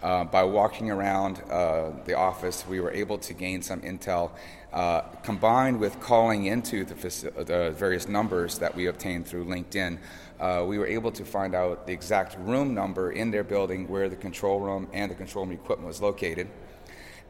[0.02, 4.32] Uh, by walking around uh, the office, we were able to gain some intel.
[4.74, 10.00] Uh, combined with calling into the, faci- the, various numbers that we obtained through LinkedIn,
[10.40, 14.10] uh, we were able to find out the exact room number in their building where
[14.10, 16.48] the control room and the control room equipment was located.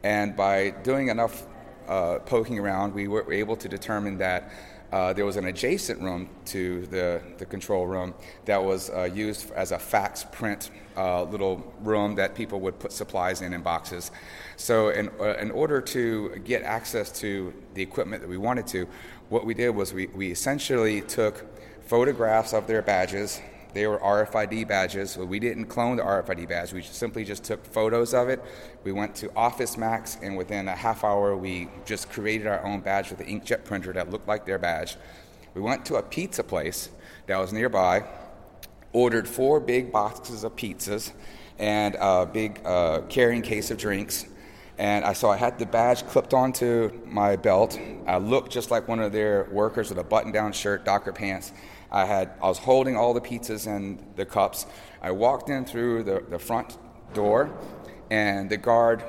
[0.02, 1.44] And by doing enough
[1.88, 4.50] uh, poking around, we were able to determine that
[4.92, 8.12] uh, there was an adjacent room to the, the control room
[8.44, 12.92] that was uh, used as a fax print uh, little room that people would put
[12.92, 14.10] supplies in in boxes.
[14.56, 18.86] So, in, uh, in order to get access to the equipment that we wanted to,
[19.30, 21.46] what we did was we, we essentially took
[21.86, 23.40] photographs of their badges
[23.74, 25.16] they were RFID badges.
[25.16, 26.72] we didn't clone the RFID badge.
[26.72, 28.42] We simply just took photos of it.
[28.84, 32.80] We went to Office Max, and within a half hour, we just created our own
[32.80, 34.96] badge with an inkjet printer that looked like their badge.
[35.54, 36.90] We went to a pizza place
[37.26, 38.04] that was nearby,
[38.92, 41.12] ordered four big boxes of pizzas
[41.58, 44.26] and a big uh, carrying case of drinks.
[44.78, 47.78] And I saw I had the badge clipped onto my belt.
[48.06, 51.52] I looked just like one of their workers with a button down shirt, Docker pants
[51.92, 54.66] I had I was holding all the pizzas and the cups.
[55.02, 56.78] I walked in through the, the front
[57.12, 57.50] door,
[58.10, 59.04] and the guard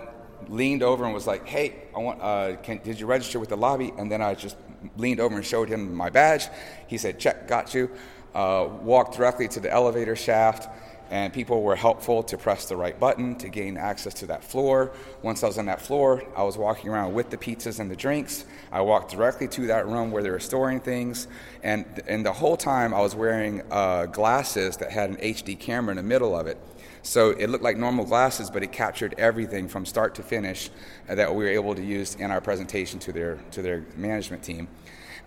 [0.50, 2.22] leaned over and was like, "Hey, I want.
[2.22, 4.58] Uh, can, did you register with the lobby?" And then I just
[4.98, 6.48] leaned over and showed him my badge.
[6.88, 7.90] He said, "Check, got you."
[8.36, 10.68] Uh, walked directly to the elevator shaft
[11.14, 14.92] and people were helpful to press the right button to gain access to that floor.
[15.22, 17.96] Once I was on that floor, I was walking around with the pizzas and the
[17.96, 18.46] drinks.
[18.72, 21.28] I walked directly to that room where they were storing things,
[21.62, 25.92] and and the whole time I was wearing uh, glasses that had an HD camera
[25.92, 26.58] in the middle of it.
[27.04, 30.72] So it looked like normal glasses, but it captured everything from start to finish
[31.06, 34.68] that we were able to use in our presentation to their to their management team.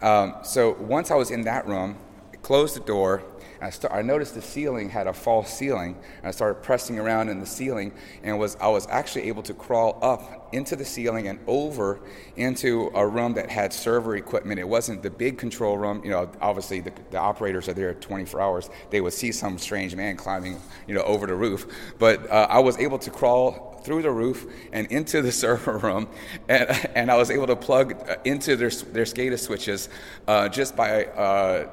[0.02, 1.96] Um, so once I was in that room,
[2.32, 3.22] I closed the door
[3.60, 7.28] I, start, I noticed the ceiling had a false ceiling, and I started pressing around
[7.28, 7.92] in the ceiling,
[8.22, 12.00] and was I was actually able to crawl up into the ceiling and over
[12.36, 14.60] into a room that had server equipment.
[14.60, 16.02] It wasn't the big control room.
[16.04, 18.70] You know, obviously the, the operators are there 24 hours.
[18.90, 21.66] They would see some strange man climbing, you know, over the roof.
[21.98, 26.08] But uh, I was able to crawl through the roof and into the server room,
[26.48, 29.88] and, and I was able to plug uh, into their, their SCADA switches
[30.26, 31.06] uh, just by.
[31.06, 31.68] Uh,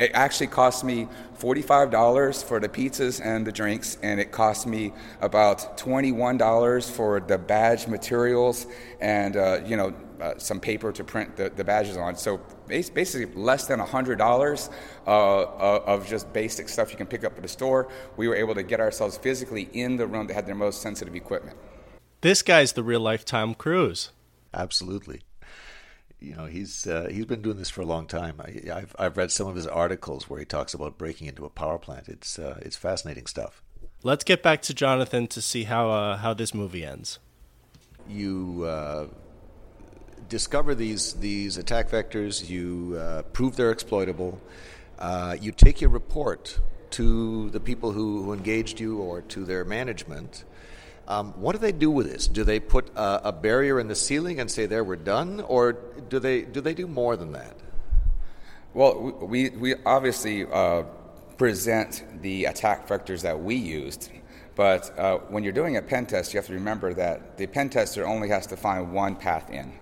[0.00, 1.06] it actually cost me
[1.38, 7.36] $45 for the pizzas and the drinks, and it cost me about $21 for the
[7.36, 8.66] badge materials
[9.00, 12.16] and, uh, you know, uh, some paper to print the, the badges on.
[12.16, 14.70] So basically less than $100
[15.06, 17.88] uh, uh, of just basic stuff you can pick up at the store.
[18.16, 21.14] We were able to get ourselves physically in the room that had their most sensitive
[21.14, 21.58] equipment.
[22.22, 24.12] This guy's the real life Tom Cruise.
[24.52, 25.22] Absolutely
[26.20, 28.40] you know he's uh, he's been doing this for a long time.
[28.40, 31.50] I, have I've read some of his articles where he talks about breaking into a
[31.50, 32.08] power plant.
[32.08, 33.62] It's uh, it's fascinating stuff.
[34.02, 37.18] Let's get back to Jonathan to see how uh, how this movie ends.
[38.08, 39.06] You uh,
[40.28, 42.48] discover these these attack vectors.
[42.48, 44.40] You uh, prove they're exploitable.
[44.98, 49.64] Uh, you take your report to the people who, who engaged you or to their
[49.64, 50.44] management
[51.10, 52.28] um, what do they do with this?
[52.28, 55.72] Do they put a, a, barrier in the ceiling and say, "There, we're done," or
[56.08, 57.56] do they do they do more than that?
[58.74, 60.84] Well, we we obviously uh,
[61.36, 64.08] present the attack vectors that we used,
[64.54, 67.70] but uh, when you're doing a pen test, you have to remember that the pen
[67.70, 69.72] tester only has to find one path in,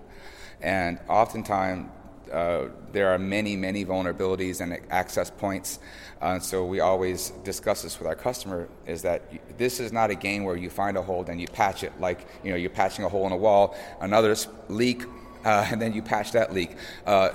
[0.62, 1.90] and oftentimes
[2.30, 5.78] uh, there are many, many vulnerabilities and access points.
[6.20, 9.22] Uh, so we always discuss this with our customer: is that
[9.58, 12.26] this is not a game where you find a hole and you patch it like
[12.42, 14.34] you know you're patching a hole in a wall, another
[14.68, 15.04] leak,
[15.44, 16.76] uh, and then you patch that leak.
[17.06, 17.30] Uh,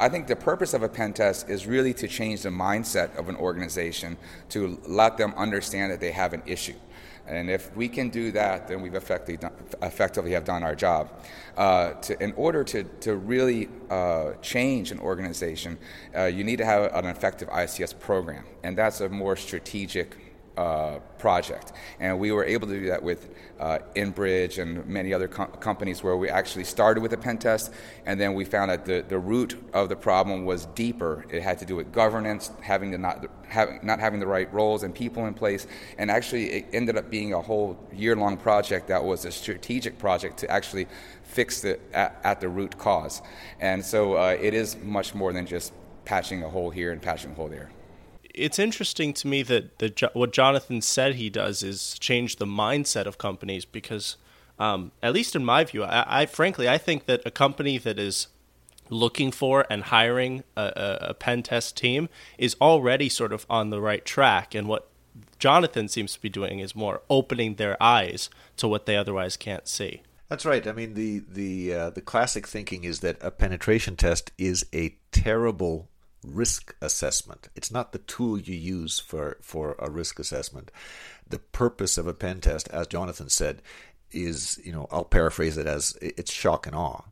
[0.00, 3.28] I think the purpose of a pen test is really to change the mindset of
[3.28, 4.16] an organization
[4.50, 6.74] to let them understand that they have an issue.
[7.28, 11.10] And if we can do that, then we've effectively have done our job.
[11.56, 15.78] Uh, to, in order to, to really uh, change an organization,
[16.16, 20.27] uh, you need to have an effective ICS program, and that's a more strategic
[20.58, 21.72] uh, project.
[22.00, 26.02] And we were able to do that with uh, Enbridge and many other com- companies
[26.02, 27.72] where we actually started with a pen test,
[28.06, 31.24] and then we found that the, the root of the problem was deeper.
[31.30, 34.82] It had to do with governance, having the not, having, not having the right roles
[34.82, 38.88] and people in place, and actually it ended up being a whole year long project
[38.88, 40.88] that was a strategic project to actually
[41.22, 43.22] fix it at, at the root cause.
[43.60, 45.72] And so uh, it is much more than just
[46.04, 47.70] patching a hole here and patching a hole there
[48.34, 53.06] it's interesting to me that the, what Jonathan said he does is change the mindset
[53.06, 54.16] of companies because,
[54.58, 57.98] um, at least in my view, I, I, frankly I think that a company that
[57.98, 58.28] is
[58.90, 63.80] looking for and hiring a, a, pen test team is already sort of on the
[63.80, 64.88] right track, and what
[65.38, 69.68] Jonathan seems to be doing is more opening their eyes to what they otherwise can't
[69.68, 70.02] see.
[70.28, 70.66] That's right.
[70.66, 74.96] I mean, the the uh, the classic thinking is that a penetration test is a
[75.10, 75.88] terrible
[76.34, 77.48] risk assessment.
[77.56, 80.70] It's not the tool you use for, for a risk assessment.
[81.28, 83.62] The purpose of a pen test, as Jonathan said,
[84.10, 87.02] is, you know, I'll paraphrase it as it's shock and awe.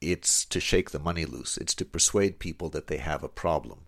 [0.00, 1.56] It's to shake the money loose.
[1.56, 3.86] It's to persuade people that they have a problem.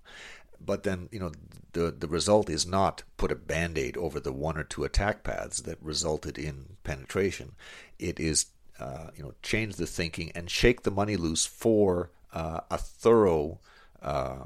[0.59, 1.33] But then, you know,
[1.73, 5.61] the the result is not put a band-aid over the one or two attack paths
[5.63, 7.53] that resulted in penetration.
[7.99, 8.47] It is,
[8.81, 13.59] uh, you know, change the thinking and shake the money loose for uh, a thorough
[14.01, 14.45] uh,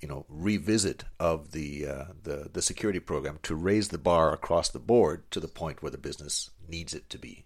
[0.00, 4.68] you know revisit of the uh, the the security program to raise the bar across
[4.68, 7.44] the board to the point where the business needs it to be.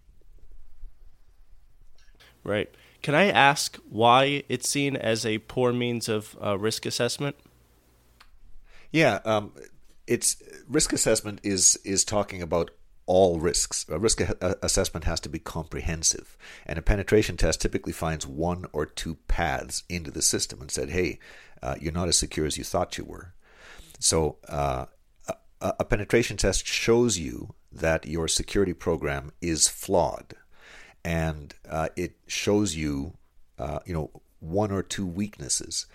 [2.42, 2.70] Right.
[3.02, 7.36] Can I ask why it's seen as a poor means of uh, risk assessment?
[8.90, 9.52] Yeah, um,
[10.06, 12.70] it's risk assessment is is talking about
[13.10, 13.84] all risks.
[13.88, 14.20] A risk
[14.62, 19.82] assessment has to be comprehensive, and a penetration test typically finds one or two paths
[19.88, 21.18] into the system and said, "Hey,
[21.60, 23.34] uh, you're not as secure as you thought you were.
[23.98, 24.86] So uh,
[25.28, 30.34] a, a penetration test shows you that your security program is flawed,
[31.04, 33.14] and uh, it shows you,
[33.58, 35.86] uh, you know, one or two weaknesses.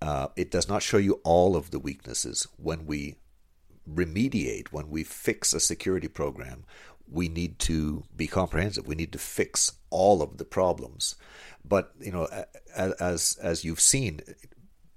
[0.00, 2.46] Uh, it does not show you all of the weaknesses.
[2.56, 3.16] When we
[3.94, 6.64] remediate, when we fix a security program,
[7.10, 8.86] we need to be comprehensive.
[8.86, 11.16] We need to fix all of the problems.
[11.64, 12.28] But you know,
[12.76, 14.20] as as you've seen,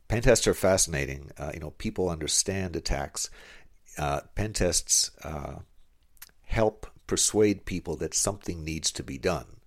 [0.07, 1.31] pen tests are fascinating.
[1.37, 3.29] Uh, you know, people understand attacks.
[3.97, 5.59] Uh, pen tests uh,
[6.43, 9.57] help persuade people that something needs to be done,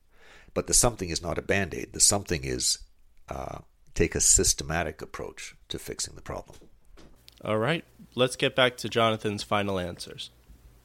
[0.54, 1.92] but the something is not a band aid.
[1.92, 2.78] The something is
[3.28, 3.58] uh,
[3.94, 6.58] take a systematic approach to fixing the problem.
[7.44, 7.84] All right,
[8.14, 10.30] let's get back to Jonathan's final answers.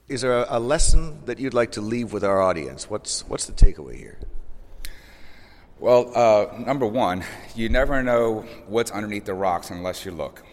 [0.08, 2.90] Is there a, a lesson that you'd like to leave with our audience?
[2.90, 4.18] What's what's the takeaway here?
[5.80, 7.24] Well, uh, number one,
[7.56, 10.44] you never know what's underneath the rocks unless you look.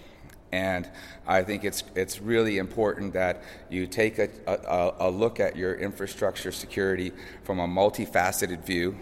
[0.52, 0.88] And
[1.26, 5.74] I think it's, it's really important that you take a, a, a look at your
[5.74, 7.12] infrastructure security
[7.44, 8.96] from a multifaceted view,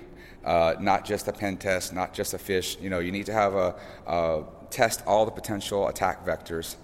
[0.45, 2.77] uh, not just a pen test, not just a fish.
[2.81, 3.77] You know, you need to have a,
[4.09, 6.75] a test all the potential attack vectors.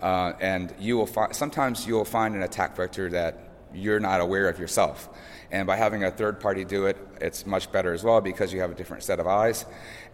[0.00, 3.38] Uh, and you will find, sometimes you will find an attack vector that
[3.74, 5.08] you're not aware of yourself.
[5.50, 8.60] And by having a third party do it, it's much better as well because you
[8.60, 9.64] have a different set of eyes.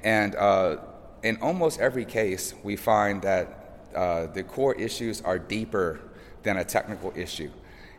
[0.03, 0.79] And uh,
[1.23, 6.01] in almost every case, we find that uh, the core issues are deeper
[6.43, 7.51] than a technical issue.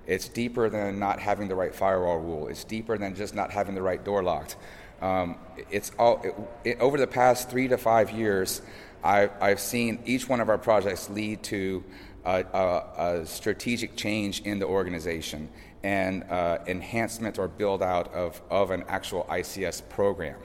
[0.07, 2.47] It's deeper than not having the right firewall rule.
[2.47, 4.55] It's deeper than just not having the right door locked.
[5.01, 5.37] Um,
[5.71, 8.61] it's all it, it, over the past three to five years.
[9.05, 11.83] I, I've seen each one of our projects lead to
[12.25, 15.47] a, a, a strategic change in the organization
[15.83, 20.39] and uh, enhancement or build out of, of an actual ICS program.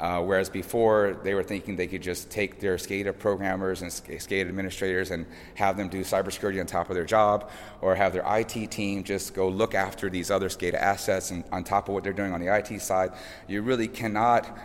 [0.00, 4.48] Uh, whereas before they were thinking they could just take their SCADA programmers and SCADA
[4.48, 7.50] administrators and have them do cybersecurity on top of their job,
[7.80, 11.62] or have their IT team just go look after these other SCADA assets and on
[11.62, 13.12] top of what they're doing on the IT side.
[13.46, 14.58] You really cannot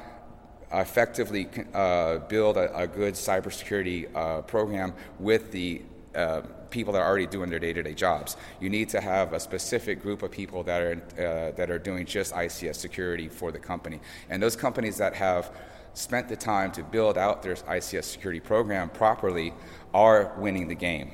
[0.82, 5.82] effectively uh, build a, a, good cybersecurity uh, program with the
[6.16, 8.38] uh, people that are already doing their day-to-day jobs.
[8.60, 12.06] You need to have a specific group of people that are uh, that are doing
[12.06, 14.00] just ICS security for the company,
[14.30, 15.52] and those companies that have
[15.94, 19.54] spent the time to build out their ICS security program properly
[19.94, 21.12] are winning the game.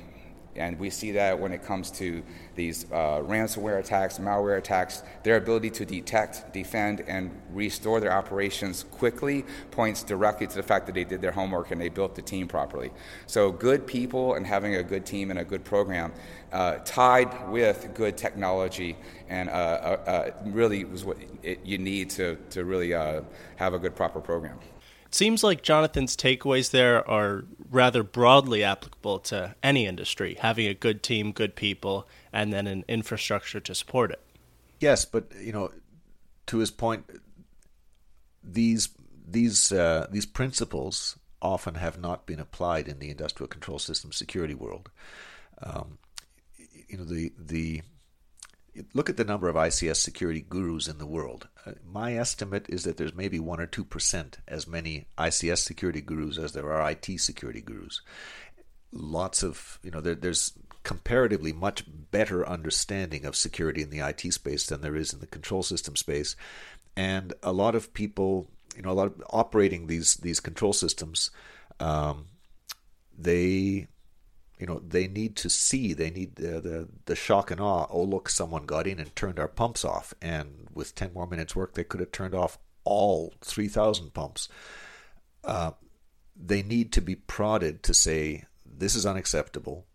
[0.55, 2.23] And we see that when it comes to
[2.55, 8.83] these uh, ransomware attacks, malware attacks, their ability to detect, defend, and restore their operations
[8.91, 12.21] quickly points directly to the fact that they did their homework and they built the
[12.21, 12.91] team properly.
[13.27, 16.11] So, good people and having a good team and a good program
[16.51, 18.97] uh, tied with good technology
[19.29, 23.21] and uh, uh, uh really was what it, you need to, to really uh,
[23.55, 24.59] have a good, proper program.
[25.11, 30.73] It seems like Jonathan's takeaways there are rather broadly applicable to any industry, having a
[30.73, 34.21] good team, good people, and then an infrastructure to support it.
[34.79, 35.73] Yes, but you know,
[36.47, 37.09] to his point,
[38.41, 38.87] these
[39.27, 44.55] these uh, these principles often have not been applied in the industrial control system security
[44.55, 44.89] world.
[45.61, 45.97] Um,
[46.87, 47.81] you know, the the
[48.93, 51.47] look at the number of ICS security gurus in the world.
[51.65, 56.37] Uh, my estimate is that there's maybe 1 or 2% as many ICS security gurus
[56.37, 58.01] as there are IT security gurus.
[58.91, 60.53] Lots of, you know, there, there's
[60.83, 65.27] comparatively much better understanding of security in the IT space than there is in the
[65.27, 66.35] control system space.
[66.95, 71.31] And a lot of people, you know, a lot of operating these these control systems,
[71.79, 72.25] um,
[73.17, 73.87] they
[74.61, 78.03] you know they need to see they need the, the, the shock and awe oh
[78.03, 80.13] look someone got in and turned our pumps off.
[80.21, 84.47] And with 10 more minutes work they could have turned off all 3000 pumps.
[85.43, 85.71] Uh,
[86.35, 89.85] they need to be prodded to say this is unacceptable.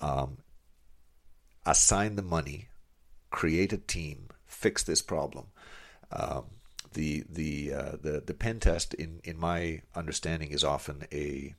[0.00, 0.38] Um,
[1.66, 2.68] assign the money
[3.30, 5.46] create a team fix this problem.
[6.10, 6.44] Um,
[6.94, 11.54] the the uh, the the pen test in in my understanding is often a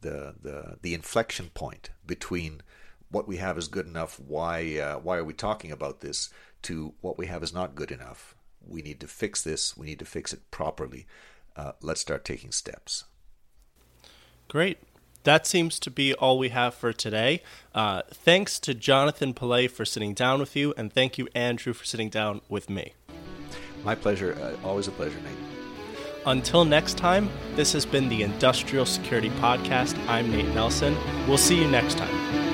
[0.00, 2.62] the the the inflection point between
[3.10, 4.20] what we have is good enough.
[4.20, 6.30] Why uh, why are we talking about this?
[6.62, 8.34] To what we have is not good enough.
[8.66, 9.76] We need to fix this.
[9.76, 11.06] We need to fix it properly.
[11.54, 13.04] Uh, let's start taking steps.
[14.48, 14.78] Great.
[15.22, 17.42] That seems to be all we have for today.
[17.74, 21.84] Uh, thanks to Jonathan Pollet for sitting down with you, and thank you, Andrew, for
[21.84, 22.94] sitting down with me.
[23.84, 24.36] My pleasure.
[24.40, 25.55] Uh, always a pleasure, Nate.
[26.26, 29.96] Until next time, this has been the Industrial Security Podcast.
[30.08, 30.96] I'm Nate Nelson.
[31.28, 32.45] We'll see you next time.